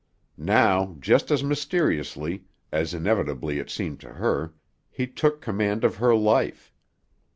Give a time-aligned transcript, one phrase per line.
[0.39, 4.55] Now, just as mysteriously, as inevitably it seemed to her,
[4.89, 6.73] he took command of her life.